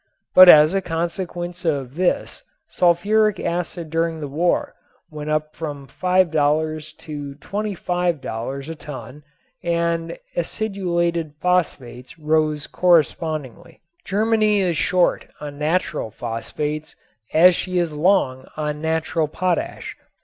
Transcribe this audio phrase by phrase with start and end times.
[0.33, 4.73] But as a consequence of this sulfuric acid during the war
[5.11, 9.23] went up from $5 to $25 a ton
[9.63, 13.79] and acidulated phosphates rose correspondingly.
[14.03, 16.95] Germany is short on natural phosphates
[17.31, 19.95] as she is long on natural potash.